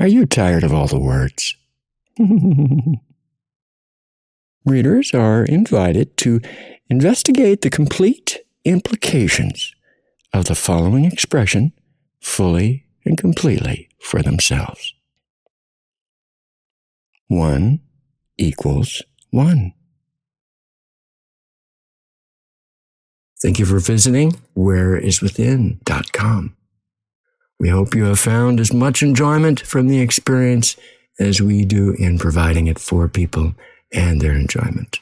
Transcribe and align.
Are 0.00 0.08
you 0.08 0.26
tired 0.26 0.64
of 0.64 0.72
all 0.72 0.88
the 0.88 0.98
words? 0.98 1.54
Readers 4.64 5.14
are 5.14 5.44
invited 5.44 6.16
to 6.18 6.40
investigate 6.88 7.60
the 7.60 7.70
complete 7.70 8.38
implications 8.64 9.74
of 10.32 10.46
the 10.46 10.54
following 10.54 11.04
expression 11.04 11.72
fully 12.20 12.86
and 13.04 13.18
completely 13.18 13.88
for 14.00 14.22
themselves. 14.22 14.94
One 17.28 17.80
equals 18.36 19.02
one. 19.30 19.74
Thank 23.42 23.58
you 23.58 23.66
for 23.66 23.78
visiting 23.78 24.32
whereiswithin.com. 24.56 26.56
We 27.58 27.68
hope 27.68 27.94
you 27.94 28.04
have 28.04 28.18
found 28.18 28.60
as 28.60 28.72
much 28.72 29.02
enjoyment 29.02 29.60
from 29.60 29.88
the 29.88 30.00
experience 30.00 30.76
as 31.18 31.40
we 31.40 31.64
do 31.64 31.92
in 31.92 32.18
providing 32.18 32.66
it 32.66 32.78
for 32.78 33.08
people 33.08 33.54
and 33.92 34.20
their 34.20 34.32
enjoyment. 34.32 35.00